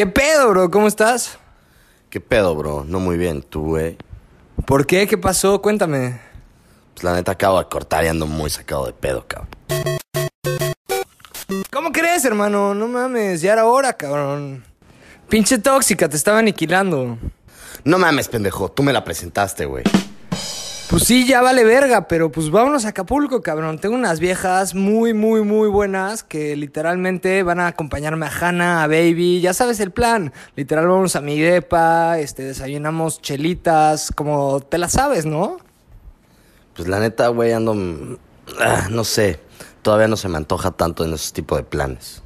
[0.00, 0.70] ¿Qué pedo, bro?
[0.70, 1.38] ¿Cómo estás?
[2.08, 2.84] ¿Qué pedo, bro?
[2.88, 3.98] No muy bien, tú, güey.
[4.64, 5.06] ¿Por qué?
[5.06, 5.60] ¿Qué pasó?
[5.60, 6.18] Cuéntame.
[6.94, 9.50] Pues la neta acabo de cortar y ando muy sacado de pedo, cabrón.
[11.70, 12.72] ¿Cómo crees, hermano?
[12.72, 14.64] No mames, ya era hora, cabrón.
[15.28, 17.18] Pinche tóxica, te estaba aniquilando.
[17.84, 19.84] No mames, pendejo, tú me la presentaste, güey.
[20.90, 23.78] Pues sí, ya vale verga, pero pues vámonos a Acapulco, cabrón.
[23.78, 28.88] Tengo unas viejas muy, muy, muy buenas que literalmente van a acompañarme a Hannah, a
[28.88, 29.40] Baby.
[29.40, 30.32] Ya sabes el plan.
[30.56, 35.58] Literal, vamos a mi depa, este, desayunamos chelitas, como te la sabes, ¿no?
[36.74, 37.74] Pues la neta, güey, ando...
[37.74, 38.16] mm,
[38.58, 39.38] ah, no sé,
[39.82, 42.20] todavía no se me antoja tanto en esos tipos de planes.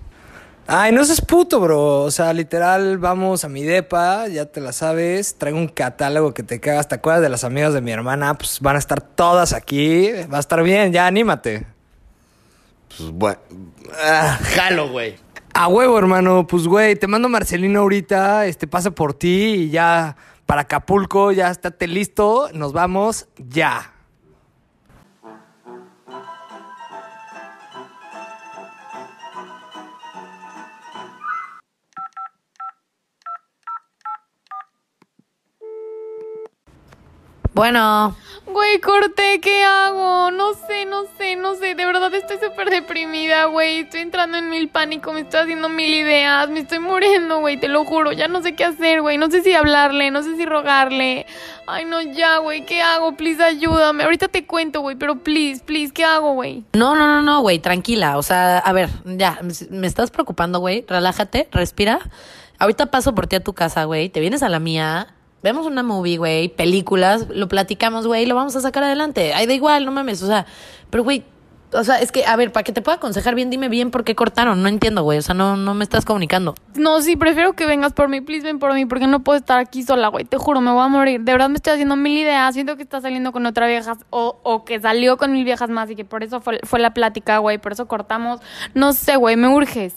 [0.67, 2.03] Ay, no seas puto, bro.
[2.03, 5.37] O sea, literal, vamos a mi depa, ya te la sabes.
[5.37, 6.89] Traigo un catálogo que te cagas.
[6.89, 8.35] ¿Te acuerdas de las amigas de mi hermana?
[8.35, 10.11] Pues van a estar todas aquí.
[10.33, 11.67] Va a estar bien, ya anímate.
[12.97, 13.41] Pues bueno...
[14.03, 15.17] Ah, jalo, güey.
[15.53, 16.47] A huevo, hermano.
[16.47, 18.47] Pues, güey, te mando Marcelino ahorita.
[18.47, 22.49] Este pasa por ti y ya para Acapulco, ya estate listo.
[22.55, 23.94] Nos vamos ya.
[37.55, 38.17] Bueno,
[38.47, 40.31] Güey, corté, ¿qué hago?
[40.31, 41.75] No sé, no sé, no sé.
[41.75, 43.81] De verdad estoy súper deprimida, güey.
[43.81, 46.51] Estoy entrando en mil pánico, me estoy haciendo mil ideas.
[46.51, 48.13] Me estoy muriendo, güey, te lo juro.
[48.13, 49.17] Ya no sé qué hacer, güey.
[49.17, 51.25] No sé si hablarle, no sé si rogarle.
[51.67, 53.17] Ay, no, ya, güey, ¿qué hago?
[53.17, 54.05] Please, ayúdame.
[54.05, 56.65] Ahorita te cuento, güey, pero please, please, ¿qué hago, güey?
[56.75, 58.19] no, no, no, no, güey, tranquila.
[58.19, 60.85] O sea, a ver, ya, me estás preocupando, güey.
[60.87, 61.99] Relájate, respira.
[62.59, 64.11] Ahorita paso por ti a tu casa, güey.
[64.11, 65.14] Te vienes a la mía.
[65.45, 69.35] Vemos una movie, güey, películas, lo platicamos, güey, lo vamos a sacar adelante.
[69.35, 70.47] Ay, da igual, no mames, o sea,
[70.89, 71.23] pero, güey,
[71.75, 74.05] o sea, es que, a ver, para que te pueda aconsejar bien, dime bien por
[74.05, 74.63] qué cortaron.
[74.63, 76.55] No entiendo, güey, o sea, no, no me estás comunicando.
[76.77, 79.59] No, sí, prefiero que vengas por mí, please, ven por mí, porque no puedo estar
[79.59, 80.25] aquí sola, güey.
[80.25, 81.21] Te juro, me voy a morir.
[81.21, 82.55] De verdad me estoy haciendo mil ideas.
[82.55, 85.91] Siento que está saliendo con otra vieja o, o que salió con mil viejas más
[85.91, 87.59] y que por eso fue, fue la plática, güey.
[87.59, 88.41] Por eso cortamos.
[88.73, 89.95] No sé, güey, me urges.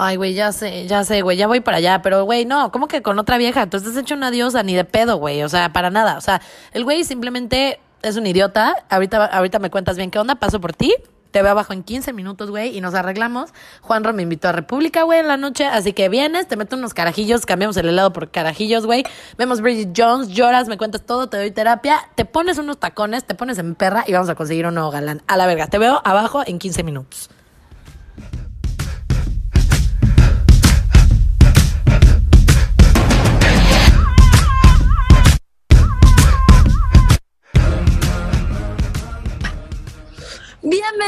[0.00, 2.86] Ay, güey, ya sé, ya sé, güey, ya voy para allá, pero, güey, no, ¿cómo
[2.86, 3.68] que con otra vieja?
[3.68, 6.16] Tú estás hecho una diosa, ni de pedo, güey, o sea, para nada.
[6.16, 6.40] O sea,
[6.72, 8.76] el güey simplemente es un idiota.
[8.90, 10.94] Ahorita, ahorita me cuentas bien qué onda, paso por ti.
[11.32, 13.50] Te veo abajo en 15 minutos, güey, y nos arreglamos.
[13.80, 16.94] Juanro me invitó a República, güey, en la noche, así que vienes, te meto unos
[16.94, 19.02] carajillos, cambiamos el helado por carajillos, güey.
[19.36, 23.34] Vemos Bridget Jones, lloras, me cuentas todo, te doy terapia, te pones unos tacones, te
[23.34, 25.22] pones en perra y vamos a conseguir un nuevo galán.
[25.26, 27.30] A la verga, te veo abajo en 15 minutos.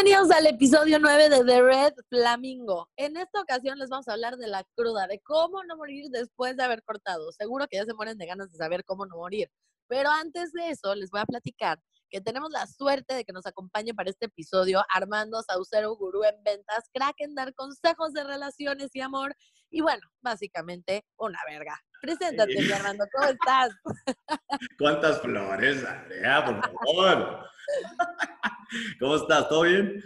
[0.03, 2.89] Bienvenidos al episodio 9 de The Red Flamingo.
[2.97, 6.57] En esta ocasión les vamos a hablar de la cruda, de cómo no morir después
[6.57, 7.31] de haber cortado.
[7.33, 9.51] Seguro que ya se mueren de ganas de saber cómo no morir.
[9.89, 11.79] Pero antes de eso, les voy a platicar
[12.09, 16.43] que tenemos la suerte de que nos acompañe para este episodio Armando Saucero, gurú en
[16.45, 19.37] ventas, crack en dar consejos de relaciones y amor.
[19.69, 21.79] Y bueno, básicamente una verga.
[22.01, 23.69] Preséntate, mi Armando, ¿cómo estás?
[24.79, 27.51] ¿Cuántas flores, Andrea, por favor?
[29.01, 29.49] ¿Cómo estás?
[29.49, 30.03] ¿Todo bien?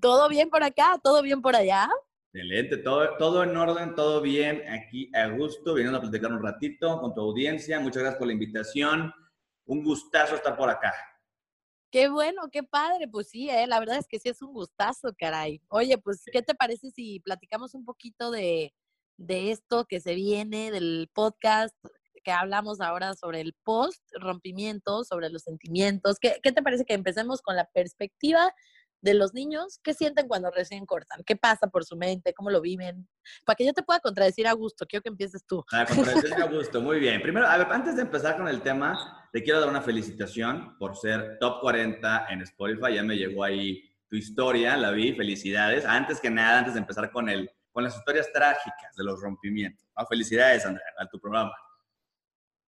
[0.00, 0.98] ¿Todo bien por acá?
[1.02, 1.88] ¿Todo bien por allá?
[2.32, 7.00] Excelente, todo, todo en orden, todo bien, aquí a gusto, viniendo a platicar un ratito
[7.00, 7.80] con tu audiencia.
[7.80, 9.12] Muchas gracias por la invitación.
[9.66, 10.94] Un gustazo estar por acá.
[11.90, 15.12] Qué bueno, qué padre, pues sí, eh, la verdad es que sí es un gustazo,
[15.18, 15.60] caray.
[15.68, 18.72] Oye, pues, ¿qué te parece si platicamos un poquito de,
[19.16, 21.74] de esto que se viene, del podcast
[22.22, 26.18] que hablamos ahora sobre el post rompimiento, sobre los sentimientos?
[26.20, 28.52] ¿Qué, qué te parece que empecemos con la perspectiva
[29.02, 29.80] de los niños?
[29.82, 31.22] ¿Qué sienten cuando recién cortan?
[31.24, 32.34] ¿Qué pasa por su mente?
[32.34, 33.08] ¿Cómo lo viven?
[33.44, 35.64] Para que yo te pueda contradecir a gusto, quiero que empieces tú.
[35.72, 37.22] Ah, contradección a gusto, muy bien.
[37.22, 40.96] Primero, a ver, antes de empezar con el tema, te quiero dar una felicitación por
[40.96, 42.94] ser top 40 en Spotify.
[42.94, 45.84] Ya me llegó ahí tu historia, la vi, felicidades.
[45.84, 49.86] Antes que nada, antes de empezar con, el, con las historias trágicas de los rompimientos.
[50.08, 51.52] Felicidades, Andrea, a tu programa.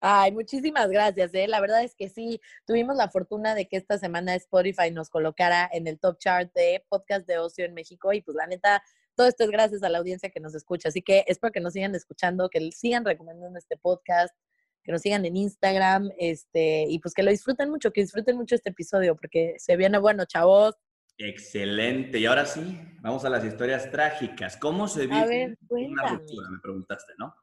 [0.04, 1.46] Ay, muchísimas gracias, ¿eh?
[1.46, 5.70] La verdad es que sí, tuvimos la fortuna de que esta semana Spotify nos colocara
[5.72, 8.82] en el top chart de podcast de ocio en México y pues la neta,
[9.14, 10.88] todo esto es gracias a la audiencia que nos escucha.
[10.88, 14.34] Así que espero que nos sigan escuchando, que sigan recomendando este podcast,
[14.82, 18.56] que nos sigan en Instagram, este, y pues que lo disfruten mucho, que disfruten mucho
[18.56, 20.75] este episodio, porque se viene bueno, chavos.
[21.16, 22.19] Excelente.
[22.19, 24.56] Y ahora sí, vamos a las historias trágicas.
[24.56, 26.50] ¿Cómo se vive ver, una ruptura?
[26.50, 27.37] Me preguntaste, ¿no?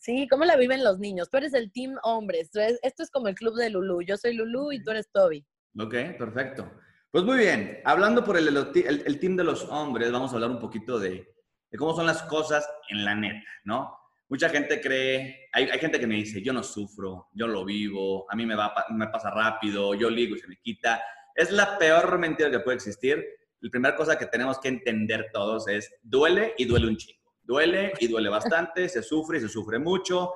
[0.00, 1.30] Sí, ¿cómo la viven los niños?
[1.30, 2.50] Tú eres el team hombres,
[2.82, 4.02] esto es como el club de Lulú.
[4.02, 5.44] Yo soy Lulú y tú eres Toby.
[5.78, 6.70] Ok, perfecto.
[7.10, 10.34] Pues muy bien, hablando por el, el, el- el team de los hombres, vamos a
[10.34, 11.34] hablar un poquito de,
[11.70, 13.98] de cómo son las cosas en la neta, ¿no?
[14.30, 18.30] mucha gente cree, hay, hay, gente que me dice, yo no sufro, yo lo vivo,
[18.30, 21.02] a mí me, va, me pasa rápido, yo ligo y se me quita.
[21.34, 23.24] Es la peor mentira que puede existir.
[23.60, 27.17] La primera cosa que tenemos que entender todos es, duele y duele un chingo.
[27.48, 30.34] Duele y duele bastante, se sufre y se sufre mucho,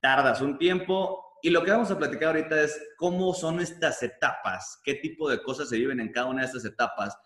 [0.00, 1.38] tardas un tiempo.
[1.42, 5.42] Y lo que vamos a platicar ahorita es cómo son estas etapas, qué tipo de
[5.42, 7.18] cosas se viven en cada una de estas etapas.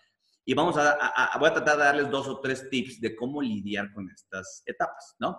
[0.43, 3.43] Y vamos a, a, voy a tratar de darles dos o tres tips de cómo
[3.43, 5.39] lidiar con estas etapas, ¿no?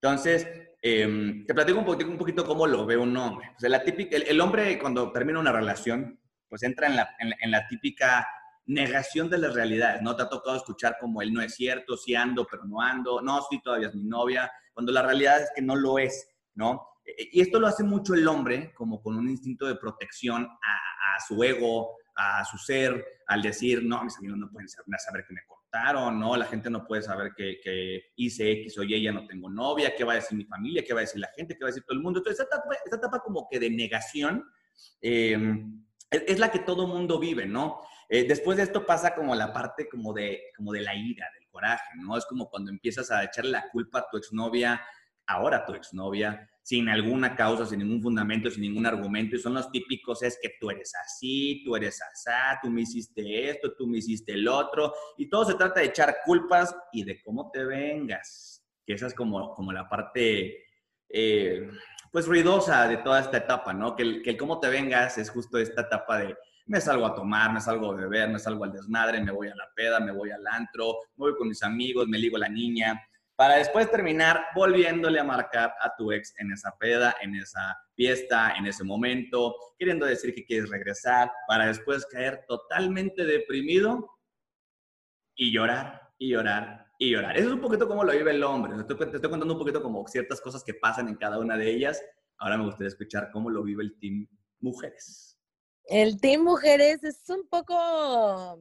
[0.00, 0.46] Entonces,
[0.80, 3.50] eh, te platico un poquito, un poquito cómo lo ve un hombre.
[3.56, 7.16] O sea, la típica, el, el, hombre cuando termina una relación, pues entra en la,
[7.18, 8.24] en, en la típica
[8.66, 10.14] negación de las realidades, ¿no?
[10.14, 13.40] Te ha tocado escuchar como él no es cierto, sí ando, pero no ando, no,
[13.50, 16.86] sí, todavía es mi novia, cuando la realidad es que no lo es, ¿no?
[17.04, 21.20] E, y esto lo hace mucho el hombre como con un instinto de protección a,
[21.26, 25.44] su ego, a su ser, al decir, no, mis amigos no pueden saber que me
[25.46, 26.36] cortaron, ¿no?
[26.36, 29.94] La gente no puede saber que, que, hice X o Y, ya no tengo novia,
[29.96, 31.72] qué va a decir mi familia, qué va a decir la gente, qué va a
[31.72, 32.20] decir todo el mundo.
[32.20, 34.44] Entonces, esta etapa, esta etapa como que de negación
[35.00, 35.64] eh,
[36.10, 37.80] es la que todo mundo vive, ¿no?
[38.14, 41.48] Eh, después de esto pasa como la parte como de, como de la ira, del
[41.48, 42.14] coraje, ¿no?
[42.18, 44.82] Es como cuando empiezas a echarle la culpa a tu exnovia,
[45.26, 49.70] ahora tu exnovia, sin alguna causa, sin ningún fundamento, sin ningún argumento, y son los
[49.70, 53.96] típicos, es que tú eres así, tú eres asá, tú me hiciste esto, tú me
[53.96, 58.62] hiciste el otro, y todo se trata de echar culpas y de cómo te vengas,
[58.84, 60.66] que esa es como, como la parte,
[61.08, 61.66] eh,
[62.12, 63.96] pues, ruidosa de toda esta etapa, ¿no?
[63.96, 66.36] Que el, cómo te vengas es justo esta etapa de,
[66.66, 69.54] me salgo a tomar, me salgo a beber, me salgo al desmadre, me voy a
[69.56, 72.48] la peda, me voy al antro, me voy con mis amigos, me ligo a la
[72.48, 73.02] niña,
[73.34, 78.54] para después terminar volviéndole a marcar a tu ex en esa peda, en esa fiesta,
[78.56, 84.18] en ese momento, queriendo decir que quieres regresar, para después caer totalmente deprimido
[85.34, 87.36] y llorar y llorar y llorar.
[87.36, 88.74] Eso es un poquito como lo vive el hombre.
[88.74, 91.56] Te estoy, te estoy contando un poquito como ciertas cosas que pasan en cada una
[91.56, 92.00] de ellas.
[92.38, 94.28] Ahora me gustaría escuchar cómo lo vive el team
[94.60, 95.36] mujeres.
[95.86, 98.56] El team mujeres es un poco,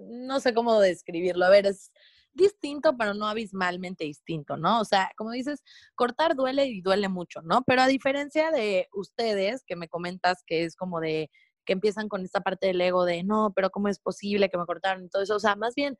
[0.00, 1.44] no sé cómo describirlo.
[1.44, 1.92] A ver, es
[2.32, 4.80] distinto, pero no abismalmente distinto, ¿no?
[4.80, 5.62] O sea, como dices,
[5.94, 7.64] cortar duele y duele mucho, ¿no?
[7.66, 11.30] Pero a diferencia de ustedes, que me comentas que es como de
[11.66, 14.64] que empiezan con esta parte del ego de, no, pero ¿cómo es posible que me
[14.64, 15.10] cortaron?
[15.22, 15.98] Eso, o sea, más bien,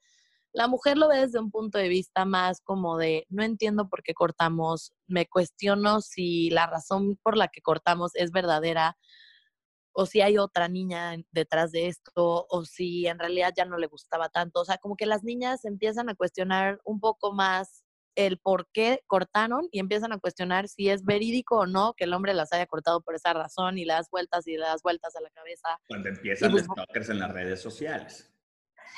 [0.54, 4.04] la mujer lo ve desde un punto de vista más como de, no entiendo por
[4.04, 8.96] qué cortamos, me cuestiono si la razón por la que cortamos es verdadera,
[9.92, 13.88] o si hay otra niña detrás de esto, o si en realidad ya no le
[13.88, 14.60] gustaba tanto.
[14.60, 17.84] O sea, como que las niñas empiezan a cuestionar un poco más
[18.16, 22.12] el por qué cortaron y empiezan a cuestionar si es verídico o no que el
[22.12, 25.16] hombre las haya cortado por esa razón y le das vueltas y le das vueltas
[25.16, 25.80] a la cabeza.
[25.88, 28.33] Cuando empiezan pues, los stalkers en las redes sociales.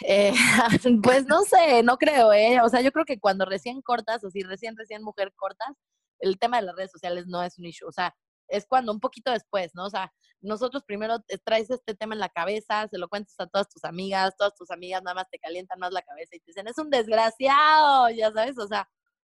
[0.02, 0.32] Eh,
[1.02, 2.60] pues no sé, no creo, ¿eh?
[2.62, 5.76] O sea, yo creo que cuando recién cortas, o si recién, recién mujer cortas,
[6.20, 7.88] el tema de las redes sociales no es un issue.
[7.88, 8.14] O sea,
[8.48, 9.86] es cuando un poquito después, ¿no?
[9.86, 13.68] O sea, nosotros primero traes este tema en la cabeza, se lo cuentas a todas
[13.68, 16.68] tus amigas, todas tus amigas nada más te calientan más la cabeza y te dicen,
[16.68, 18.88] es un desgraciado, ya sabes, o sea,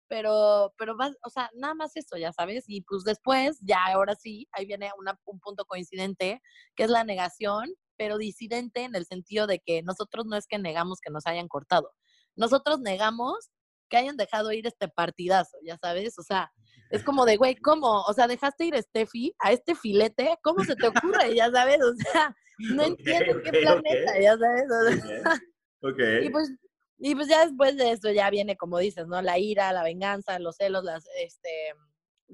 [0.09, 4.15] pero, pero vas, o sea, nada más eso, ya sabes, y pues después, ya ahora
[4.15, 6.43] sí, ahí viene una, un punto coincidente,
[6.77, 10.59] que es la negación, pero disidente en el sentido de que nosotros no es que
[10.59, 11.91] negamos que nos hayan cortado,
[12.37, 13.51] nosotros negamos
[13.89, 16.51] que hayan dejado ir este partidazo, ya sabes, o sea,
[16.91, 18.03] es como de, güey, ¿cómo?
[18.03, 21.35] O sea, dejaste ir a Steffi, a este filete, ¿cómo se te ocurre?
[21.35, 24.23] ya sabes, o sea, no okay, entiendo okay, qué planeta, okay.
[24.23, 24.65] ya sabes.
[24.71, 25.41] O sea,
[26.23, 26.51] y, pues,
[26.99, 29.23] y pues ya después de eso ya viene, como dices, ¿no?
[29.23, 31.75] La ira, la venganza, los celos, las, este,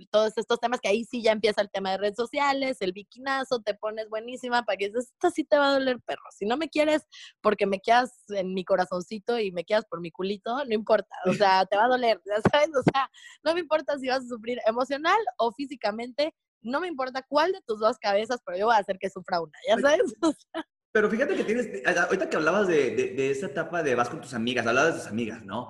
[0.06, 3.60] todos estos temas que ahí sí ya empieza el tema de redes sociales, el bikinazo,
[3.60, 6.22] te pones buenísima para que dices, esto sí te va a doler, perro.
[6.36, 7.06] Si no me quieres
[7.40, 11.32] porque me quedas en mi corazoncito y me quedas por mi culito, no importa, o
[11.32, 13.10] sea, te va a doler, ya sabes, o sea,
[13.44, 17.60] no me importa si vas a sufrir emocional o físicamente, no me importa cuál de
[17.66, 20.00] tus dos cabezas, pero yo voy a hacer que sufra una, ya sabes.
[20.22, 23.94] O sea, pero fíjate que tienes, ahorita que hablabas de, de, de esa etapa de
[23.94, 25.68] vas con tus amigas, hablabas de tus amigas, ¿no?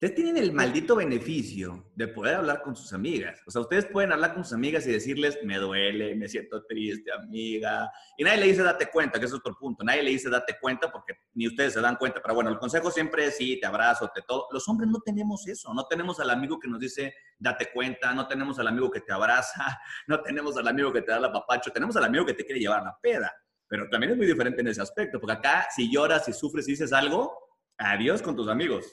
[0.00, 3.42] Ustedes tienen el maldito beneficio de poder hablar con sus amigas.
[3.48, 7.10] O sea, ustedes pueden hablar con sus amigas y decirles, me duele, me siento triste,
[7.10, 7.90] amiga.
[8.16, 9.82] Y nadie le dice, date cuenta, que eso es otro punto.
[9.82, 12.20] Nadie le dice, date cuenta, porque ni ustedes se dan cuenta.
[12.22, 14.46] Pero bueno, el consejo siempre es, sí, te abrazo, te todo.
[14.52, 15.74] Los hombres no tenemos eso.
[15.74, 18.14] No tenemos al amigo que nos dice, date cuenta.
[18.14, 19.80] No tenemos al amigo que te abraza.
[20.06, 21.72] No tenemos al amigo que te da la papacho.
[21.72, 23.34] Tenemos al amigo que te quiere llevar la peda.
[23.66, 25.18] Pero también es muy diferente en ese aspecto.
[25.18, 27.36] Porque acá, si lloras, si sufres, si dices algo,
[27.76, 28.86] adiós con tus amigos.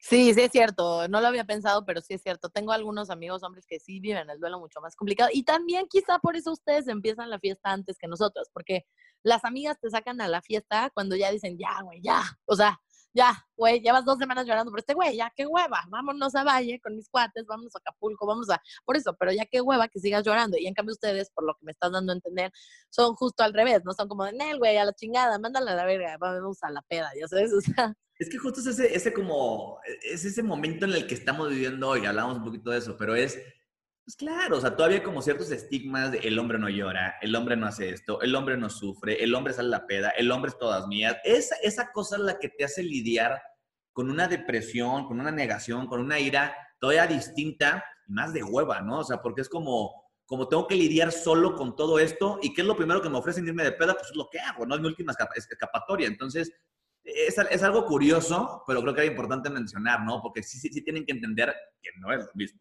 [0.00, 2.48] Sí, sí es cierto, no lo había pensado, pero sí es cierto.
[2.48, 6.18] Tengo algunos amigos hombres que sí viven el duelo mucho más complicado y también quizá
[6.18, 8.84] por eso ustedes empiezan la fiesta antes que nosotros, porque
[9.22, 12.22] las amigas te sacan a la fiesta cuando ya dicen, ya, güey, ya.
[12.44, 12.78] O sea,
[13.12, 16.78] ya, güey, llevas dos semanas llorando por este güey, ya qué hueva, vámonos a Valle
[16.80, 19.98] con mis cuates, vámonos a Acapulco, vamos a, por eso, pero ya qué hueva que
[20.00, 20.58] sigas llorando.
[20.58, 22.52] Y en cambio ustedes, por lo que me estás dando a entender,
[22.90, 25.74] son justo al revés, no son como de, Nel, güey, a la chingada, mándala a
[25.76, 27.94] la verga, vamos a la peda, ya sabes, o sea.
[28.18, 31.88] Es que justo es ese, ese como, es ese momento en el que estamos viviendo
[31.88, 33.38] hoy, hablamos un poquito de eso, pero es,
[34.04, 37.66] pues claro, o sea, todavía como ciertos estigmas el hombre no llora, el hombre no
[37.66, 40.86] hace esto, el hombre no sufre, el hombre sale la peda, el hombre es todas
[40.86, 41.16] mías.
[41.24, 43.42] Esa, esa cosa es la que te hace lidiar
[43.92, 48.80] con una depresión, con una negación, con una ira todavía distinta y más de hueva,
[48.80, 49.00] ¿no?
[49.00, 49.92] O sea, porque es como,
[50.24, 53.18] como tengo que lidiar solo con todo esto y qué es lo primero que me
[53.18, 54.74] ofrecen irme de peda, pues es lo que hago, ¿no?
[54.74, 56.06] Es mi última escapa- escapatoria.
[56.06, 56.52] Entonces,
[57.06, 60.20] es, es algo curioso, pero creo que era importante mencionar, ¿no?
[60.22, 62.60] Porque sí, sí, sí tienen que entender que no es lo mismo.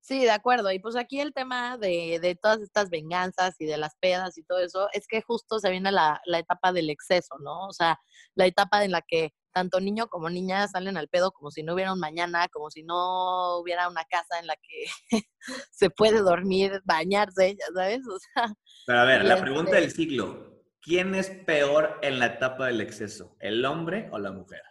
[0.00, 0.70] Sí, de acuerdo.
[0.70, 4.44] Y pues aquí el tema de, de todas estas venganzas y de las pedas y
[4.44, 7.66] todo eso, es que justo se viene la, la etapa del exceso, ¿no?
[7.66, 7.98] O sea,
[8.36, 11.74] la etapa en la que tanto niño como niña salen al pedo como si no
[11.74, 14.84] hubiera un mañana, como si no hubiera una casa en la que
[15.72, 18.54] se puede dormir, bañarse, ya sabes, o sea,
[18.86, 20.55] Pero a ver, la este- pregunta del siglo.
[20.86, 23.36] ¿Quién es peor en la etapa del exceso?
[23.40, 24.62] ¿El hombre o la mujer?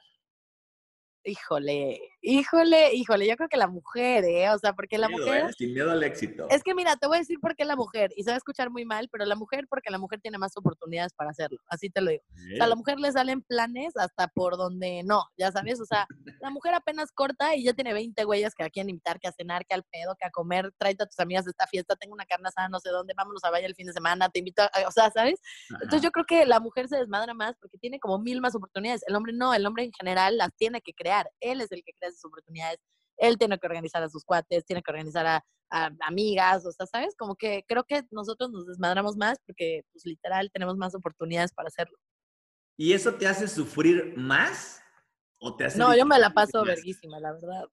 [1.25, 4.49] híjole, híjole, híjole, yo creo que la mujer, ¿eh?
[4.49, 5.45] O sea, porque la Miedo, mujer...
[5.49, 5.53] ¿eh?
[5.57, 6.47] Sin miedo al éxito.
[6.49, 8.37] Es que mira, te voy a decir por qué la mujer, y se va a
[8.37, 11.89] escuchar muy mal, pero la mujer porque la mujer tiene más oportunidades para hacerlo, así
[11.89, 12.23] te lo digo.
[12.53, 15.85] O sea, a la mujer le salen planes hasta por donde no, ya sabes, o
[15.85, 16.07] sea,
[16.41, 19.31] la mujer apenas corta y ya tiene 20 güeyes que la quieren invitar, que a
[19.31, 22.13] cenar, que al pedo, que a comer, tráete a tus amigas de esta fiesta, tengo
[22.13, 24.63] una carne asada no sé dónde, vámonos a vaya el fin de semana, te invito
[24.63, 25.39] a, o sea, ¿sabes?
[25.69, 29.03] Entonces yo creo que la mujer se desmadra más porque tiene como mil más oportunidades.
[29.07, 31.29] El hombre no, el hombre en general las tiene que crear.
[31.39, 32.79] Él es el que crea esas oportunidades.
[33.17, 36.85] Él tiene que organizar a sus cuates, tiene que organizar a, a amigas, o sea,
[36.85, 37.15] ¿sabes?
[37.17, 41.67] Como que creo que nosotros nos desmadramos más porque, pues literal, tenemos más oportunidades para
[41.67, 41.97] hacerlo.
[42.77, 44.81] ¿Y eso te hace sufrir más?
[45.39, 46.67] ¿O te hace No, yo me la paso más?
[46.67, 47.65] verguísima, la verdad.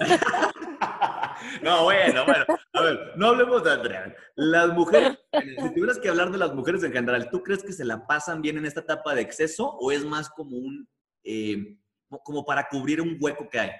[1.62, 2.44] no, bueno, bueno.
[2.72, 4.14] A ver, no hablemos de Andrea.
[4.36, 5.18] Las mujeres,
[5.60, 8.42] si tuvieras que hablar de las mujeres en general, ¿tú crees que se la pasan
[8.42, 10.88] bien en esta etapa de exceso o es más como un,
[11.24, 11.78] eh,
[12.22, 13.70] como para cubrir un hueco que hay?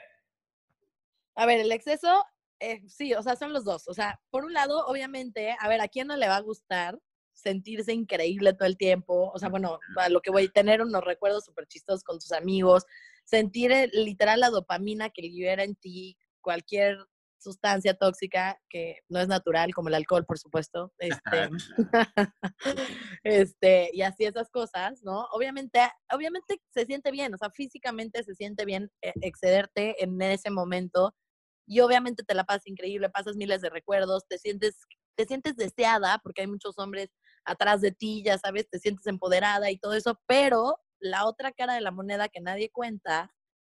[1.36, 2.24] A ver, el exceso,
[2.60, 3.88] eh, sí, o sea, son los dos.
[3.88, 6.98] O sea, por un lado, obviamente, a ver, ¿a quién no le va a gustar
[7.32, 9.30] sentirse increíble todo el tiempo?
[9.34, 12.30] O sea, bueno, a lo que voy a tener unos recuerdos súper chistosos con tus
[12.32, 12.84] amigos,
[13.24, 16.98] sentir el- literal la dopamina que libera en ti cualquier
[17.44, 20.92] sustancia tóxica que no es natural, como el alcohol, por supuesto.
[20.98, 21.48] Este,
[23.24, 25.26] este, y así esas cosas, ¿no?
[25.32, 25.80] Obviamente,
[26.12, 31.14] obviamente se siente bien, o sea, físicamente se siente bien eh, excederte en ese momento
[31.66, 34.76] y obviamente te la pasas increíble, pasas miles de recuerdos, te sientes,
[35.16, 37.10] te sientes deseada porque hay muchos hombres
[37.44, 41.74] atrás de ti, ya sabes, te sientes empoderada y todo eso, pero la otra cara
[41.74, 43.32] de la moneda que nadie cuenta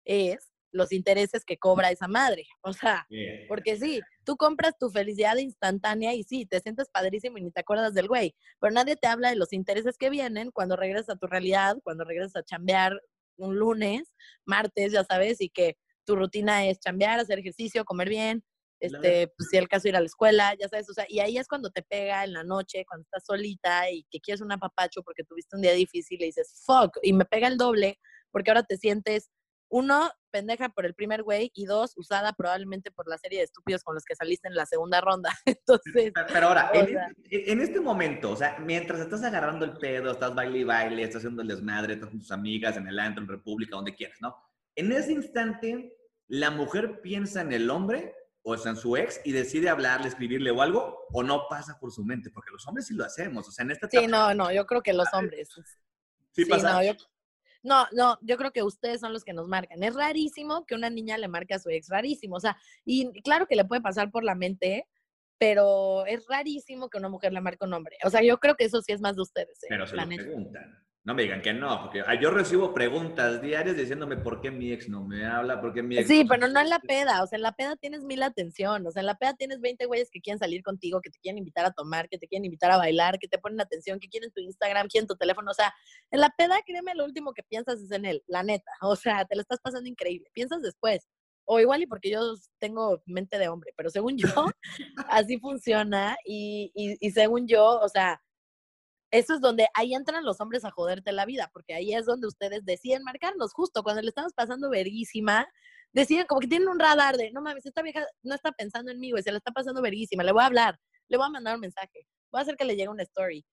[0.04, 2.46] es los intereses que cobra esa madre.
[2.62, 3.06] O sea,
[3.48, 7.60] porque sí, tú compras tu felicidad instantánea y sí, te sientes padrísimo y ni te
[7.60, 11.16] acuerdas del güey, pero nadie te habla de los intereses que vienen cuando regresas a
[11.16, 13.00] tu realidad, cuando regresas a chambear
[13.36, 14.12] un lunes,
[14.44, 18.44] martes, ya sabes, y que tu rutina es chambear, hacer ejercicio, comer bien,
[18.80, 21.38] este, pues si el caso ir a la escuela, ya sabes, o sea, y ahí
[21.38, 25.02] es cuando te pega en la noche, cuando estás solita y que quieres un apapacho
[25.02, 27.98] porque tuviste un día difícil y dices, fuck, y me pega el doble
[28.30, 29.30] porque ahora te sientes,
[29.74, 33.82] uno, pendeja por el primer güey y dos, usada probablemente por la serie de estúpidos
[33.82, 35.36] con los que saliste en la segunda ronda.
[35.46, 40.12] Entonces, Pero, ahora, en, este, en este momento, o sea, mientras estás agarrando el pedo,
[40.12, 43.24] estás baile y baile, estás haciendo el desmadre, estás con tus amigas, en el antro,
[43.24, 44.36] en República, donde quieras, ¿no?
[44.76, 45.96] En ese instante,
[46.28, 48.14] ¿la mujer piensa en el hombre
[48.46, 51.90] o sea, en su ex y decide hablarle, escribirle o algo, o no pasa por
[51.90, 52.30] su mente?
[52.30, 54.66] Porque los hombres sí lo hacemos, o sea, en esta sí, etapa no, no, yo
[54.66, 55.48] creo que los hombres.
[56.30, 56.74] sí pasa.
[56.74, 56.92] no, yo,
[57.64, 59.83] no, no, yo creo que ustedes son los que nos marcan.
[59.83, 62.37] Es rarísimo que una niña le marque a su ex, rarísimo.
[62.37, 64.87] O sea, y claro que le puede pasar por la mente,
[65.38, 67.97] pero es rarísimo que una mujer le marque a un hombre.
[68.04, 69.62] O sea, yo creo que eso sí es más de ustedes.
[69.64, 69.66] ¿eh?
[69.71, 70.83] Pero se lo preguntan.
[71.06, 74.88] No me digan que no, porque yo recibo preguntas diarias diciéndome por qué mi ex
[74.88, 76.08] no me habla, por qué mi ex...
[76.08, 78.90] Sí, pero no en la peda, o sea, en la peda tienes mil atención, o
[78.90, 81.66] sea, en la peda tienes 20 güeyes que quieren salir contigo, que te quieren invitar
[81.66, 84.40] a tomar, que te quieren invitar a bailar, que te ponen atención, que quieren tu
[84.40, 85.75] Instagram, quieren tu teléfono, o sea,
[86.11, 89.26] en la peda, créeme, lo último que piensas es en él, la neta, o sea,
[89.26, 91.06] te lo estás pasando increíble, piensas después,
[91.44, 92.20] o igual y porque yo
[92.58, 94.26] tengo mente de hombre, pero según yo,
[95.11, 98.23] así funciona y, y, y según yo, o sea,
[99.14, 102.26] eso es donde ahí entran los hombres a joderte la vida, porque ahí es donde
[102.26, 105.47] ustedes deciden marcarnos, justo cuando le estamos pasando verguísima,
[105.92, 108.99] deciden como que tienen un radar de, no mames, esta vieja no está pensando en
[108.99, 111.54] mí, güey, se la está pasando verguísima, le voy a hablar, le voy a mandar
[111.54, 113.44] un mensaje, voy a hacer que le llegue una story.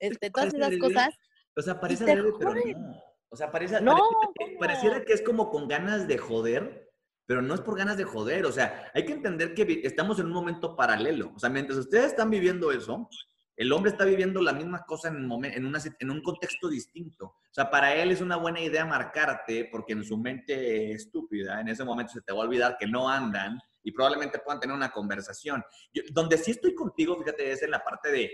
[0.00, 1.14] Este, todas esas cosas,
[1.56, 3.02] O sea, parece pero no.
[3.28, 4.58] O sea, parece, No, pareciera, que, ¿cómo?
[4.58, 6.92] pareciera que es como con ganas de joder,
[7.26, 8.46] pero no es por ganas de joder.
[8.46, 11.32] O sea, hay que entender que estamos en un momento paralelo.
[11.34, 13.08] O sea, mientras ustedes están viviendo eso,
[13.56, 17.26] el hombre está viviendo la misma cosa en en una en un contexto distinto.
[17.26, 21.68] O sea, para él es una buena idea marcarte porque en su mente estúpida, en
[21.68, 24.90] ese momento se te va a olvidar que no andan y probablemente puedan tener una
[24.90, 25.62] conversación.
[26.10, 28.30] Donde sí estoy contigo, fíjate, es en la parte de,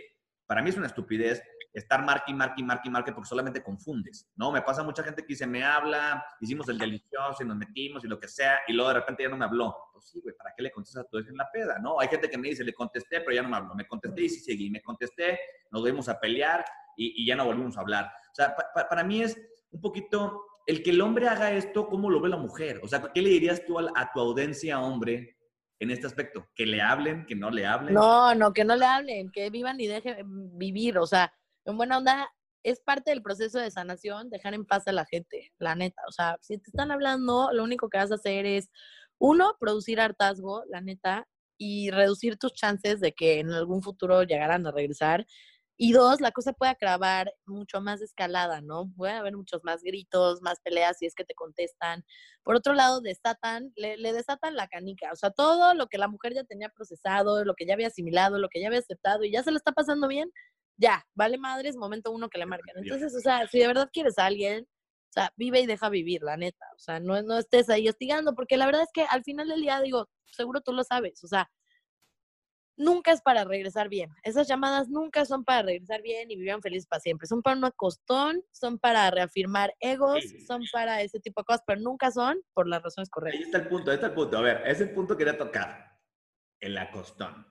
[0.51, 1.41] para mí es una estupidez
[1.73, 4.51] estar marque y marque y marque y marque porque solamente confundes, ¿no?
[4.51, 8.09] Me pasa mucha gente que dice, me habla, hicimos el delicioso y nos metimos y
[8.09, 9.77] lo que sea, y luego de repente ya no me habló.
[9.93, 12.01] Pues sí, güey, ¿para qué le contestas a tu en la peda, no?
[12.01, 13.77] Hay gente que me dice, le contesté, pero ya no me habló.
[13.77, 14.69] Me contesté y sí seguí.
[14.69, 15.39] Me contesté,
[15.71, 16.65] nos volvimos a pelear
[16.97, 18.07] y, y ya no volvimos a hablar.
[18.33, 19.41] O sea, pa- pa- para mí es
[19.71, 22.81] un poquito, el que el hombre haga esto, ¿cómo lo ve la mujer?
[22.83, 25.37] O sea, ¿qué le dirías tú a, a tu audiencia hombre
[25.81, 26.49] en este aspecto?
[26.55, 27.95] ¿Que le hablen, que no le hablen?
[27.95, 30.99] No, no, que no le hablen, que vivan y dejen vivir.
[30.99, 31.33] O sea,
[31.65, 32.31] en buena onda,
[32.63, 36.03] es parte del proceso de sanación dejar en paz a la gente, la neta.
[36.07, 38.71] O sea, si te están hablando, lo único que vas a hacer es,
[39.19, 41.27] uno, producir hartazgo, la neta,
[41.59, 45.27] y reducir tus chances de que en algún futuro llegaran a regresar.
[45.83, 48.93] Y dos, la cosa puede acabar mucho más escalada, ¿no?
[48.99, 52.05] Puede haber muchos más gritos, más peleas si es que te contestan.
[52.43, 55.11] Por otro lado, desatan, le, le desatan la canica.
[55.11, 58.39] O sea, todo lo que la mujer ya tenía procesado, lo que ya había asimilado,
[58.39, 60.31] lo que ya había aceptado y ya se lo está pasando bien,
[60.77, 62.77] ya, vale madres, momento uno que le marquen.
[62.77, 66.21] Entonces, o sea, si de verdad quieres a alguien, o sea, vive y deja vivir,
[66.23, 66.67] la neta.
[66.77, 69.63] O sea, no, no estés ahí hostigando, porque la verdad es que al final del
[69.63, 71.51] día, digo, seguro tú lo sabes, o sea,
[72.77, 74.11] nunca es para regresar bien.
[74.23, 77.27] Esas llamadas nunca son para regresar bien y vivan felices para siempre.
[77.27, 81.81] Son para un acostón, son para reafirmar egos, son para ese tipo de cosas, pero
[81.81, 83.41] nunca son por las razones Ahí correctas.
[83.43, 84.39] está el punto, ahí está el punto.
[84.39, 85.91] A ver, ese punto quería tocar.
[86.61, 87.47] El acostón.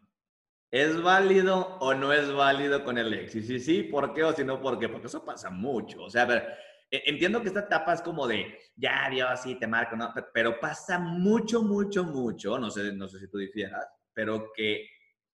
[0.72, 3.36] ¿Es válido o no es válido con el ex?
[3.36, 4.24] Y si sí, ¿por qué?
[4.24, 4.88] O si no, ¿por qué?
[4.88, 6.04] Porque eso pasa mucho.
[6.04, 6.48] O sea, a ver,
[6.92, 10.14] e- entiendo que esta etapa es como de, ya, Dios, sí, te marco, ¿no?
[10.14, 14.88] Pe- Pero pasa mucho, mucho, mucho, no sé, no sé si tú difieras, pero que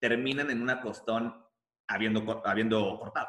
[0.10, 1.34] terminan en un acostón
[1.88, 3.28] habiendo, habiendo cortado.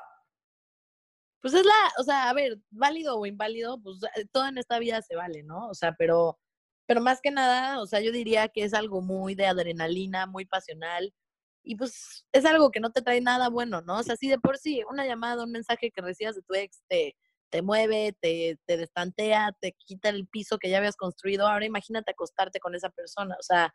[1.41, 4.79] Pues es la, o sea, a ver, válido o inválido, pues eh, todo en esta
[4.79, 5.69] vida se vale, ¿no?
[5.69, 6.39] O sea, pero,
[6.87, 10.45] pero más que nada, o sea, yo diría que es algo muy de adrenalina, muy
[10.45, 11.15] pasional,
[11.63, 13.99] y pues es algo que no te trae nada bueno, ¿no?
[13.99, 16.83] O sea, si de por sí una llamada, un mensaje que recibas de tu ex
[16.89, 17.17] te,
[17.51, 22.11] te mueve, te, te destantea, te quita el piso que ya habías construido, ahora imagínate
[22.11, 23.73] acostarte con esa persona, o sea,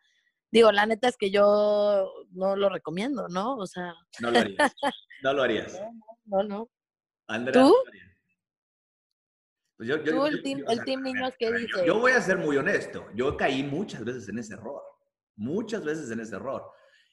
[0.51, 3.55] digo, la neta es que yo no lo recomiendo, ¿no?
[3.57, 4.57] O sea, No lo harías.
[5.23, 5.79] No lo harías.
[6.25, 6.69] no, no.
[7.27, 7.69] Andrea, ¿Tú?
[7.69, 8.07] no lo harías.
[9.77, 11.85] Pues yo- yo- Tú, el yo- team- el team niños, ¿qué dice?
[11.85, 13.05] Yo voy a ser muy honesto.
[13.15, 14.81] Yo caí muchas veces en ese error.
[15.35, 16.63] Muchas veces en ese error.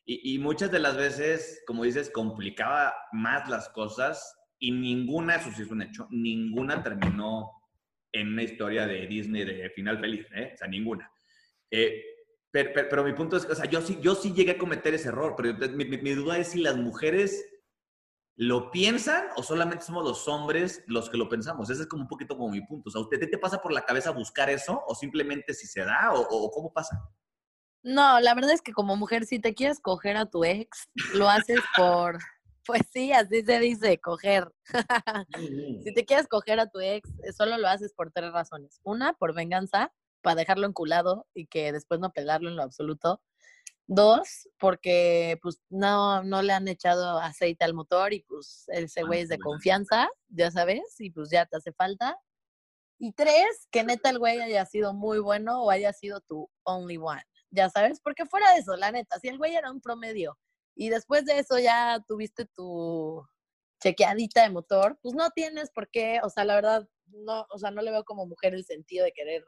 [0.04, 5.50] Y, y muchas de las veces, como dices, complicaba más las cosas y ninguna, eso
[5.54, 7.52] sí es un hecho, ninguna terminó
[8.12, 10.52] en una historia de Disney de final feliz, ¿eh?
[10.54, 11.10] O sea, ninguna.
[11.70, 12.02] Eh,
[12.50, 14.94] pero, pero- pero mi punto es, o sea, yo sí, yo sí llegué a cometer
[14.94, 17.44] ese error, pero mi, mi- mi duda es si las mujeres
[18.40, 21.68] lo piensan o solamente somos los hombres los que lo pensamos.
[21.70, 22.88] Ese es como un poquito como mi punto.
[22.88, 26.12] O sea, ¿usted te pasa por la cabeza buscar eso o simplemente si se da
[26.12, 27.02] o, o cómo pasa?
[27.82, 31.28] No, la verdad es que como mujer, si te quieres coger a tu ex, lo
[31.28, 32.18] haces por,
[32.66, 34.48] pues sí, así se dice, coger.
[35.84, 38.80] Si te quieres coger a tu ex, solo lo haces por tres razones.
[38.84, 43.20] Una, por venganza, para dejarlo enculado y que después no pelarlo en lo absoluto.
[43.86, 49.22] Dos, porque pues no, no le han echado aceite al motor y pues ese güey
[49.22, 52.18] es de Ah, confianza, ya sabes, y pues ya te hace falta.
[52.98, 56.98] Y tres, que neta el güey haya sido muy bueno o haya sido tu only
[56.98, 60.38] one, ya sabes, porque fuera de eso, la neta, si el güey era un promedio
[60.74, 63.26] y después de eso ya tuviste tu
[63.82, 67.70] chequeadita de motor, pues no tienes por qué, o sea, la verdad, no, o sea,
[67.70, 69.44] no le veo como mujer el sentido de querer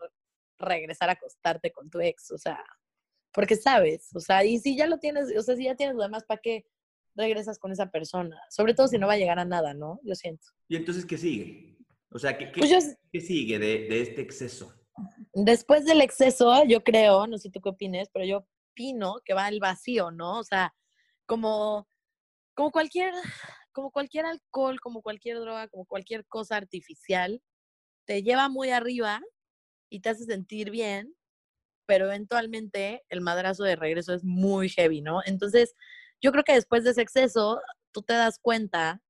[0.61, 2.62] regresar a acostarte con tu ex, o sea,
[3.33, 6.03] porque sabes, o sea, y si ya lo tienes, o sea, si ya tienes lo
[6.03, 6.64] demás, ¿para qué
[7.14, 8.40] regresas con esa persona?
[8.51, 10.01] Sobre todo si no va a llegar a nada, ¿no?
[10.05, 10.46] Yo siento.
[10.68, 11.77] ¿Y entonces qué sigue?
[12.11, 12.79] O sea, ¿qué, qué- Pues yo,
[13.12, 14.75] qué sigue de, de este exceso?
[15.33, 19.49] después del exceso, yo creo, no sé tú qué opines, pero yo opino que va
[19.49, 20.38] el vacío, ¿no?
[20.38, 20.75] O sea,
[21.27, 21.88] como,
[22.55, 23.12] como cualquier,
[23.73, 27.40] como cualquier alcohol, como cualquier droga, como cualquier cosa artificial,
[28.05, 29.20] te lleva muy arriba
[29.90, 31.14] y te hace sentir bien,
[31.87, 35.20] pero eventualmente el madrazo de regreso es muy heavy, ¿no?
[35.26, 35.74] Entonces,
[36.20, 37.61] yo creo que después de ese exceso,
[37.92, 39.03] tú te das cuenta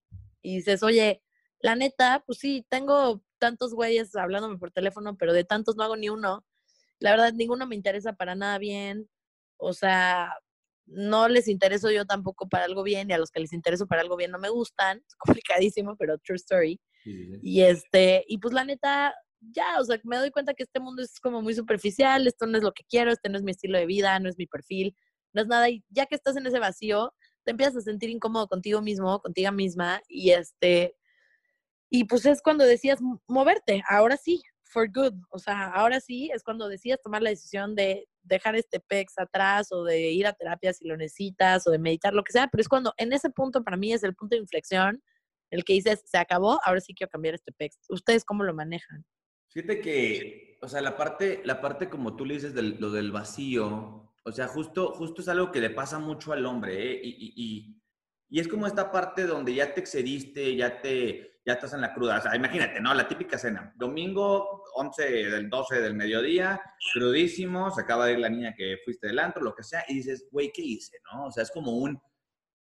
[0.42, 1.22] y dices, oye,
[1.60, 5.96] la neta, pues sí, tengo tantos güeyes hablándome por teléfono, pero de tantos no hago
[5.96, 6.44] ni uno.
[6.98, 9.08] La verdad, ninguno me interesa para nada bien.
[9.58, 10.32] O sea,
[10.86, 14.02] no les intereso yo tampoco para algo bien y a los que les intereso para
[14.02, 15.02] algo bien no me gustan.
[15.08, 16.80] Es complicadísimo, pero true story.
[17.04, 21.03] Y este, y pues la neta, ya, o sea, me doy cuenta que este mundo
[21.03, 23.79] es como muy superficial, esto no es lo que quiero, este no es mi estilo
[23.79, 24.94] de vida, no es mi perfil,
[25.33, 25.68] no es nada.
[25.68, 29.53] Y ya que estás en ese vacío, te empiezas a sentir incómodo contigo mismo, contigo
[29.53, 30.96] misma, y este,
[31.90, 35.14] y pues es cuando decías moverte, ahora sí, for good.
[35.31, 39.72] O sea, ahora sí es cuando decidas tomar la decisión de dejar este PEX atrás
[39.72, 42.61] o de ir a terapia si lo necesitas o de meditar, lo que sea, pero
[42.61, 45.03] es cuando en ese punto para mí es el punto de inflexión,
[45.50, 47.79] el que dices, se acabó, ahora sí quiero cambiar este PEX.
[47.88, 49.05] ¿Ustedes cómo lo manejan?
[49.50, 53.12] Fíjate que, o sea, la parte, la parte como tú le dices, de lo del
[53.12, 57.00] vacío, o sea, justo, justo es algo que le pasa mucho al hombre, ¿eh?
[57.02, 57.80] y, y,
[58.28, 61.92] y es como esta parte donde ya te excediste, ya te, ya estás en la
[61.92, 62.18] cruda.
[62.18, 62.94] O sea, imagínate, ¿no?
[62.94, 63.72] La típica cena.
[63.76, 66.60] Domingo, 11 del 12 del mediodía,
[66.92, 69.94] crudísimo, se acaba de ir la niña que fuiste del antro, lo que sea, y
[69.94, 70.98] dices, güey, ¿qué hice?
[71.12, 71.26] ¿No?
[71.26, 72.00] O sea, es como un,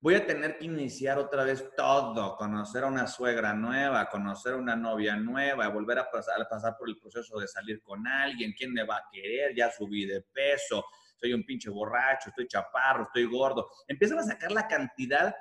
[0.06, 4.58] voy a tener que iniciar otra vez todo, conocer a una suegra nueva, conocer a
[4.58, 8.54] una novia nueva, volver a pasar, a pasar por el proceso de salir con alguien,
[8.56, 10.86] quién me va a querer, ya subí de peso,
[11.20, 13.68] soy un pinche borracho, estoy chaparro, estoy gordo.
[13.88, 15.36] Empiezan a sacar la cantidad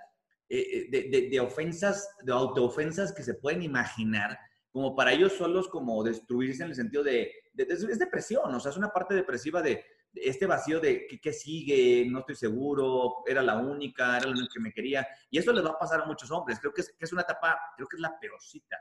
[0.49, 4.39] eh, de, de, ofensas, de autoofensas que se pueden imaginar,
[4.71, 8.79] como para ellos solos como destruirse en el sentido de, es depresión, o sea, es
[8.79, 14.17] una parte depresiva de, este vacío de ¿qué, sigue, no estoy seguro, era la única,
[14.17, 16.59] era la única que me quería, y eso les va a pasar a muchos hombres,
[16.61, 18.77] creo que es, que es una etapa, creo que es la peorcita,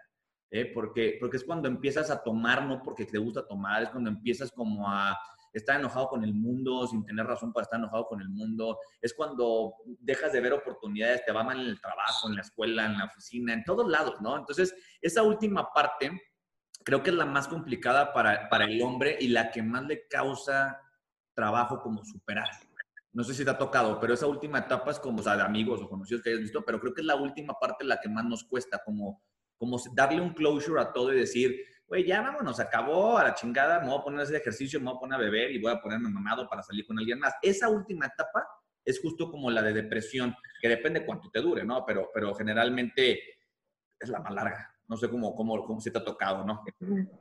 [0.51, 0.71] ¿eh?
[0.73, 4.51] porque, porque es cuando empiezas a tomar, no porque te gusta tomar, es cuando empiezas
[4.51, 5.17] como a
[5.53, 8.79] estar enojado con el mundo sin tener razón para estar enojado con el mundo.
[8.99, 12.85] Es cuando dejas de ver oportunidades, te va mal en el trabajo, en la escuela,
[12.85, 14.35] en la oficina, en todos lados, ¿no?
[14.35, 16.11] Entonces, esa última parte
[16.83, 20.07] creo que es la más complicada para, para el hombre y la que más le
[20.07, 20.79] causa
[21.33, 22.49] trabajo como superar.
[23.11, 25.43] No sé si te ha tocado, pero esa última etapa es como, o sea, de
[25.43, 28.09] amigos o conocidos que hayas visto, pero creo que es la última parte la que
[28.09, 29.21] más nos cuesta, como,
[29.93, 33.89] darle un closure a todo y decir, güey, ya vámonos, acabó a la chingada, me
[33.89, 35.79] voy a poner a hacer ejercicio, me voy a poner a beber y voy a
[35.79, 37.35] ponerme mamado para salir con alguien más.
[37.41, 38.47] Esa última etapa
[38.83, 41.85] es justo como la de depresión, que depende cuánto te dure, ¿no?
[41.85, 43.19] Pero, pero generalmente
[43.99, 44.72] es la más larga.
[44.87, 46.63] No sé cómo, cómo, cómo se te ha tocado, ¿no?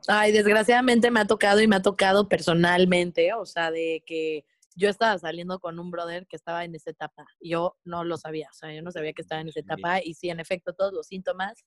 [0.09, 4.45] Ay, desgraciadamente me ha tocado y me ha tocado personalmente, o sea, de que
[4.75, 7.27] yo estaba saliendo con un brother que estaba en esa etapa.
[7.41, 10.15] Yo no lo sabía, o sea, yo no sabía que estaba en esa etapa y
[10.15, 11.65] sí, en efecto, todos los síntomas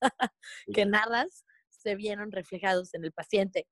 [0.73, 3.67] que narras se vieron reflejados en el paciente.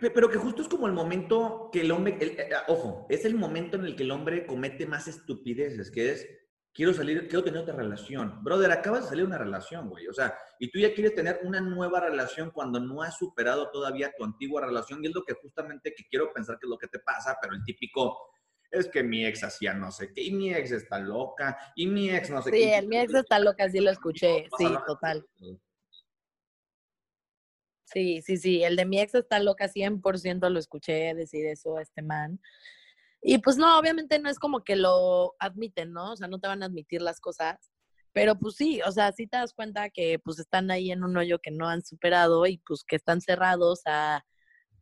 [0.00, 3.34] Pero que justo es como el momento que el hombre, eh, ah, ojo, es el
[3.34, 6.26] momento en el que el hombre comete más estupideces, que es,
[6.72, 8.42] quiero salir, quiero tener otra relación.
[8.42, 10.08] Brother, acabas de salir de una relación, güey.
[10.08, 14.12] O sea, y tú ya quieres tener una nueva relación cuando no has superado todavía
[14.16, 15.02] tu antigua relación.
[15.02, 17.54] Y es lo que justamente que quiero pensar que es lo que te pasa, pero
[17.54, 18.18] el típico,
[18.72, 22.10] es que mi ex hacía no sé qué, y mi ex está loca, y mi
[22.10, 22.80] ex no sé qué.
[22.80, 25.26] Sí, mi ex está loca, sí lo escuché, sí, total.
[27.84, 31.82] Sí, sí, sí, el de mi ex está loca, 100% lo escuché decir eso a
[31.82, 32.40] este man.
[33.22, 36.12] Y pues no, obviamente no es como que lo admiten, ¿no?
[36.12, 37.70] O sea, no te van a admitir las cosas,
[38.12, 41.16] pero pues sí, o sea, sí te das cuenta que pues están ahí en un
[41.16, 44.24] hoyo que no han superado y pues que están cerrados a,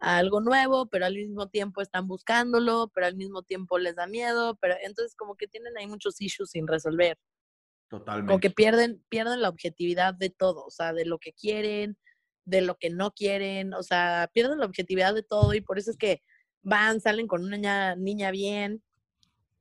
[0.01, 4.07] a algo nuevo, pero al mismo tiempo están buscándolo, pero al mismo tiempo les da
[4.07, 7.19] miedo, pero entonces como que tienen ahí muchos issues sin resolver.
[7.89, 8.29] Totalmente.
[8.29, 11.99] Como que pierden, pierden la objetividad de todo, o sea, de lo que quieren,
[12.47, 15.91] de lo que no quieren, o sea, pierden la objetividad de todo y por eso
[15.91, 16.23] es que
[16.63, 18.83] van, salen con una niña, bien,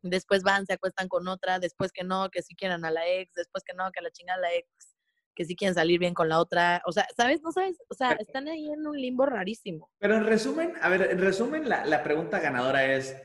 [0.01, 3.33] después van, se acuestan con otra, después que no, que sí quieren a la ex,
[3.33, 4.67] después que no, que la chinga a la ex,
[5.35, 7.41] que sí quieren salir bien con la otra, o sea, ¿sabes?
[7.41, 9.89] No sabes, o sea, están ahí en un limbo rarísimo.
[9.99, 13.15] Pero en resumen, a ver, en resumen, la, la pregunta ganadora es,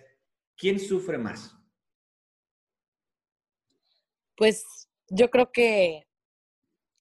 [0.57, 1.57] ¿quién sufre más?
[4.37, 4.65] Pues
[5.09, 6.07] yo creo que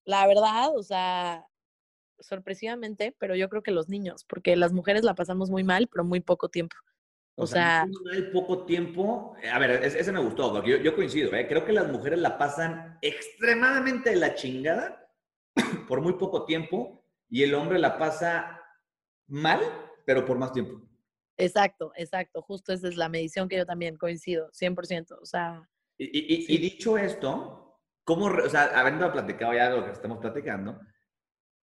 [0.06, 1.48] la verdad, o sea,
[2.20, 6.04] sorpresivamente, pero yo creo que los niños, porque las mujeres la pasamos muy mal, pero
[6.04, 6.76] muy poco tiempo.
[7.36, 9.36] O, sea, Muy poco tiempo.
[9.52, 11.48] A ver, ese, me gustó, porque yo, coincido, ¿eh?
[11.48, 15.10] creo que las mujeres la pasan extremadamente de la chingada
[15.88, 18.62] por muy poco tiempo y el hombre la pasa
[19.28, 19.60] mal,
[20.06, 20.80] pero por más tiempo.
[21.38, 22.44] Exacto, exacto.
[22.44, 25.18] Justo esa es la medición que yo también coincido, 100%.
[25.20, 25.68] O sea.
[25.98, 30.80] Y, dicho esto, ¿cómo, o sea, habiendo platicado ya lo que estamos platicando,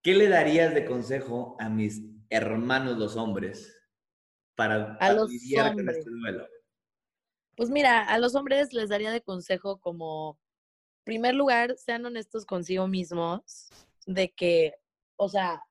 [0.02, 3.76] ¿Qué le darías de consejo a mis hermanos los hombres
[4.54, 6.48] para, a los lidiar con este duelo?
[7.56, 10.40] Pues mira, a los hombres les daría de consejo como,
[11.04, 13.68] primer lugar, sean honestos consigo mismos,
[14.06, 14.74] de que,
[15.16, 15.62] o sea,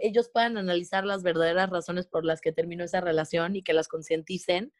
[0.00, 3.88] ellos puedan analizar las verdaderas razones por las que terminó esa relación y que las
[3.88, 4.72] concienticen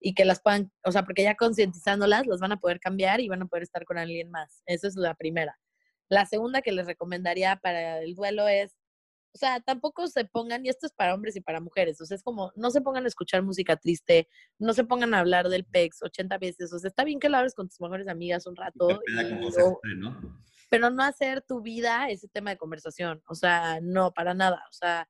[0.00, 3.28] y que las puedan, o sea, porque ya concientizándolas las van a poder cambiar y
[3.28, 4.62] van a poder estar con alguien más.
[4.64, 5.58] Esa es la primera.
[6.08, 8.76] La segunda que les recomendaría para el duelo es,
[9.34, 12.14] o sea, tampoco se pongan, y esto es para hombres y para mujeres, o sea,
[12.16, 15.64] es como, no se pongan a escuchar música triste, no se pongan a hablar del
[15.64, 18.56] PEX 80 veces, o sea, está bien que lo hables con tus mejores amigas un
[18.56, 20.40] rato, como y- se o- fue, ¿no?
[20.70, 24.72] pero no hacer tu vida ese tema de conversación, o sea, no, para nada, o
[24.72, 25.08] sea,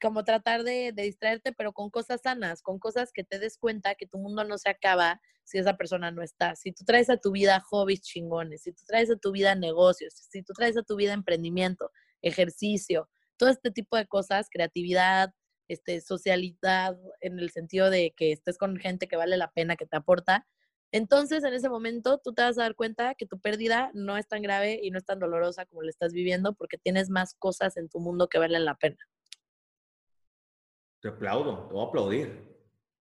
[0.00, 4.06] como tratar de, distraerte, pero con cosas sanas, con cosas que te des cuenta que
[4.06, 6.56] tu mundo no se acaba si esa persona no está.
[6.56, 10.14] Si tú traes a tu vida hobbies chingones, si tú traes a tu vida negocios,
[10.14, 11.90] si tú traes a tu vida emprendimiento,
[12.22, 15.32] ejercicio, todo este tipo de cosas, creatividad,
[15.68, 19.86] este, socialidad, en el sentido de que estés con gente que vale la pena, que
[19.86, 20.46] te aporta,
[20.90, 24.26] entonces, en ese momento, tú te vas a dar cuenta que tu pérdida no es
[24.26, 27.76] tan grave y no es tan dolorosa como la estás viviendo porque tienes más cosas
[27.76, 28.96] en tu mundo que valen la pena.
[31.00, 32.48] Te aplaudo, te voy a aplaudir.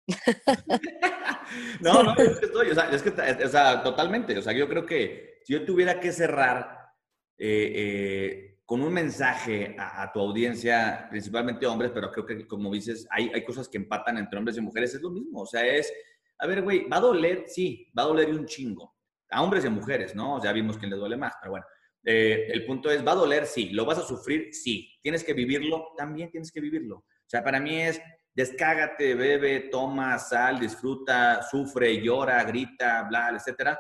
[1.81, 4.37] no, no, es que estoy, o sea, es que, o sea, totalmente.
[4.39, 6.93] O sea, yo creo que si yo tuviera que cerrar
[7.39, 12.73] eh, eh, con un mensaje a, a tu audiencia, principalmente hombres, pero creo que, como
[12.73, 15.41] dices, hay, hay cosas que empatan entre hombres y mujeres, es lo mismo.
[15.41, 15.93] O sea, es,
[16.39, 17.45] a ver, güey, ¿va a doler?
[17.47, 18.97] Sí, va a doler un chingo.
[19.31, 20.43] A hombres y a mujeres, ¿no?
[20.43, 21.67] Ya vimos quién le duele más, pero bueno.
[22.05, 23.47] Eh, el punto es, ¿va a doler?
[23.47, 23.71] Sí.
[23.71, 24.55] ¿Lo vas a sufrir?
[24.55, 24.91] Sí.
[25.03, 25.93] ¿Tienes que vivirlo?
[25.97, 27.05] También tienes que vivirlo.
[27.29, 28.01] O sea, para mí es
[28.33, 33.79] descágate, bebe, toma, sal, disfruta, sufre, llora, grita, bla, etcétera.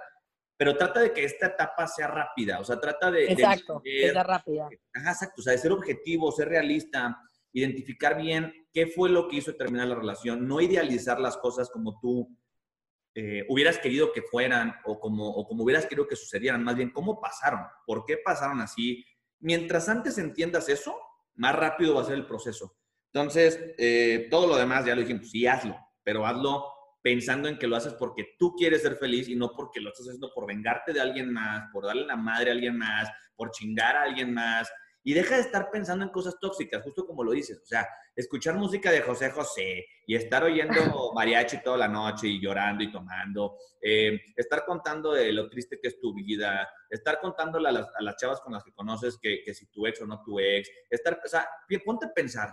[0.54, 2.60] Pero trata de que esta etapa sea rápida.
[2.60, 3.20] O sea, trata de.
[3.20, 4.68] de Exacto, que entender- sea rápida.
[4.94, 5.40] Ajá, exacto.
[5.40, 7.16] O sea, de ser objetivo, ser realista,
[7.54, 11.98] identificar bien qué fue lo que hizo terminar la relación, no idealizar las cosas como
[12.00, 12.28] tú
[13.14, 16.90] eh, hubieras querido que fueran o como, o como hubieras querido que sucedieran, más bien
[16.90, 19.02] cómo pasaron, por qué pasaron así.
[19.40, 20.94] Mientras antes entiendas eso,
[21.36, 22.77] más rápido va a ser el proceso.
[23.12, 26.66] Entonces, eh, todo lo demás ya lo dijimos, sí, hazlo, pero hazlo
[27.02, 30.06] pensando en que lo haces porque tú quieres ser feliz y no porque lo estás
[30.06, 33.96] haciendo por vengarte de alguien más, por darle la madre a alguien más, por chingar
[33.96, 34.70] a alguien más.
[35.04, 37.60] Y deja de estar pensando en cosas tóxicas, justo como lo dices.
[37.62, 40.74] O sea, escuchar música de José José y estar oyendo
[41.14, 45.88] mariachi toda la noche y llorando y tomando, eh, estar contando de lo triste que
[45.88, 49.42] es tu vida, estar contándole a las, a las chavas con las que conoces que,
[49.44, 51.48] que si tu ex o no tu ex, estar, o sea,
[51.84, 52.52] ponte a pensar,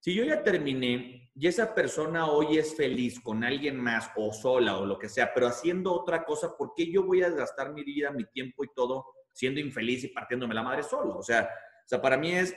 [0.00, 4.78] si yo ya terminé y esa persona hoy es feliz con alguien más o sola
[4.78, 7.84] o lo que sea, pero haciendo otra cosa, ¿por qué yo voy a gastar mi
[7.84, 11.18] vida, mi tiempo y todo siendo infeliz y partiéndome la madre solo?
[11.18, 12.54] O sea, o sea para mí es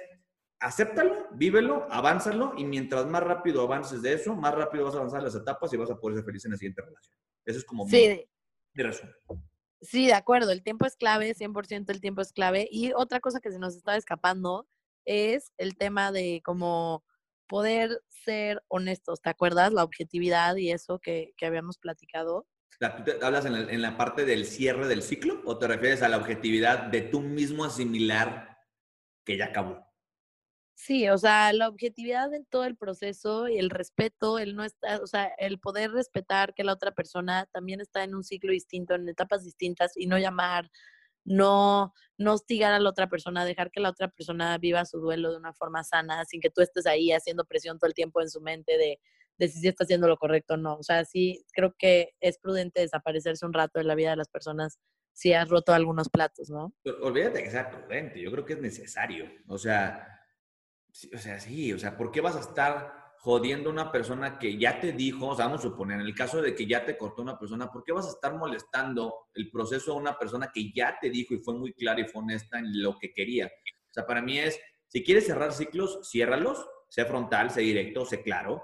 [0.59, 5.21] acéptalo, vívelo, avánzalo y mientras más rápido avances de eso, más rápido vas a avanzar
[5.21, 7.17] las etapas y vas a poder ser feliz en la siguiente relación.
[7.45, 8.25] Eso es como mi, Sí,
[8.73, 9.13] mi resumen.
[9.81, 10.51] sí, de acuerdo.
[10.51, 12.69] El tiempo es clave, 100% el tiempo es clave.
[12.71, 14.65] Y otra cosa que se nos estaba escapando
[15.03, 17.03] es el tema de como
[17.47, 19.73] poder ser honestos, ¿te acuerdas?
[19.73, 22.47] La objetividad y eso que, que habíamos platicado.
[22.79, 26.01] ¿Tú te hablas en la, en la parte del cierre del ciclo o te refieres
[26.01, 28.57] a la objetividad de tú mismo asimilar
[29.25, 29.93] que ya acabó?
[30.75, 35.01] Sí, o sea, la objetividad en todo el proceso y el respeto, el no estar,
[35.01, 38.95] o sea, el poder respetar que la otra persona también está en un ciclo distinto,
[38.95, 40.69] en etapas distintas y no llamar,
[41.25, 45.31] no, no hostigar a la otra persona, dejar que la otra persona viva su duelo
[45.31, 48.29] de una forma sana, sin que tú estés ahí haciendo presión todo el tiempo en
[48.29, 48.99] su mente de,
[49.37, 50.75] de si está haciendo lo correcto o no.
[50.75, 54.29] O sea, sí, creo que es prudente desaparecerse un rato de la vida de las
[54.29, 54.79] personas
[55.13, 56.73] si has roto algunos platos, ¿no?
[57.01, 59.31] Olvídate que sea prudente, yo creo que es necesario.
[59.47, 60.07] O sea,
[61.13, 64.57] o sea, sí, o sea, ¿por qué vas a estar jodiendo a una persona que
[64.57, 66.97] ya te dijo, o sea, vamos a suponer, en el caso de que ya te
[66.97, 70.73] cortó una persona, ¿por qué vas a estar molestando el proceso a una persona que
[70.73, 73.45] ya te dijo y fue muy clara y fue honesta en lo que quería?
[73.45, 74.59] O sea, para mí es,
[74.89, 78.61] si quieres cerrar ciclos, ciérralos, sé frontal, sé directo, sé claro,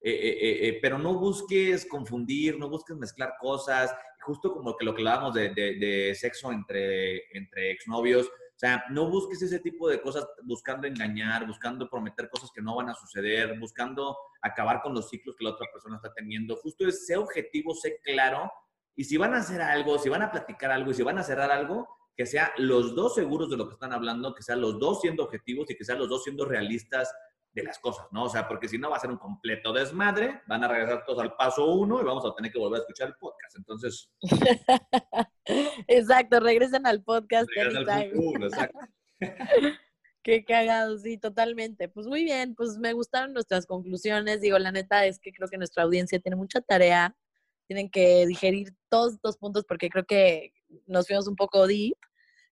[0.00, 4.84] eh, eh, eh, eh, pero no busques confundir, no busques mezclar cosas, justo como que
[4.84, 8.28] lo que hablábamos de, de, de sexo entre, entre exnovios,
[8.60, 12.90] sea, no busques ese tipo de cosas buscando engañar, buscando prometer cosas que no van
[12.90, 16.56] a suceder, buscando acabar con los ciclos que la otra persona está teniendo.
[16.56, 18.52] Justo es ser objetivo, sé claro,
[18.94, 21.22] y si van a hacer algo, si van a platicar algo y si van a
[21.22, 24.78] cerrar algo, que sea los dos seguros de lo que están hablando, que sean los
[24.78, 27.10] dos siendo objetivos y que sean los dos siendo realistas
[27.52, 28.24] de las cosas, ¿no?
[28.24, 31.20] O sea, porque si no va a ser un completo desmadre, van a regresar todos
[31.20, 33.56] al paso uno y vamos a tener que volver a escuchar el podcast.
[33.56, 34.10] Entonces,
[35.88, 37.48] Exacto, regresen al podcast.
[37.54, 38.78] regresan al punto uno, exacto.
[40.22, 41.88] Qué cagado, sí, totalmente.
[41.88, 44.40] Pues muy bien, pues me gustaron nuestras conclusiones.
[44.42, 47.16] Digo, la neta es que creo que nuestra audiencia tiene mucha tarea.
[47.66, 50.52] Tienen que digerir todos estos puntos porque creo que
[50.86, 51.96] nos fuimos un poco deep.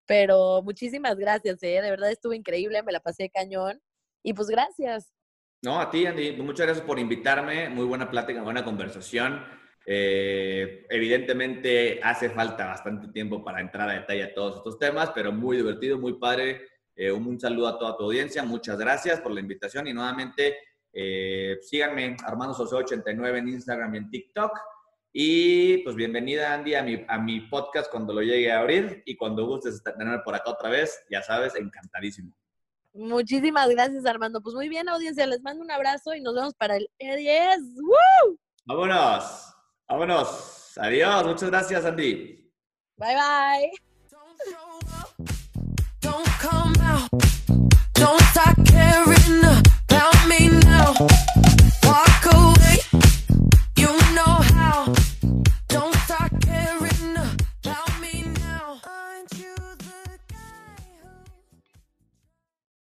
[0.06, 1.80] Pero muchísimas gracias, ¿eh?
[1.82, 3.82] De verdad estuvo increíble, me la pasé cañón.
[4.26, 5.14] Y pues gracias.
[5.62, 7.68] No, a ti, Andy, muchas gracias por invitarme.
[7.68, 9.40] Muy buena plática, buena conversación.
[9.86, 15.30] Eh, evidentemente hace falta bastante tiempo para entrar a detalle a todos estos temas, pero
[15.30, 16.66] muy divertido, muy padre
[16.98, 20.56] Eh, un, saludo a toda tu audiencia, muchas gracias por la invitación y nuevamente
[20.90, 24.52] eh, síganme Armando Soseo 89 en Instagram y en TikTok.
[25.12, 29.14] Y pues bienvenida Andy a mi, a mi podcast cuando lo llegue a abrir y
[29.14, 32.34] cuando gustes tenerme por acá otra vez, ya sabes, encantadísimo.
[32.96, 34.40] Muchísimas gracias Armando.
[34.40, 37.59] Pues muy bien audiencia, les mando un abrazo y nos vemos para el E10.
[37.76, 38.38] ¡Woo!
[38.64, 39.54] Vámonos,
[39.88, 40.72] vámonos.
[40.78, 42.50] Adiós, muchas gracias Andy.
[42.96, 43.70] Bye bye.
[47.94, 50.94] Don't start caring about me now.